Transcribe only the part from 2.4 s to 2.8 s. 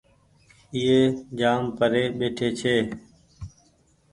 ڇي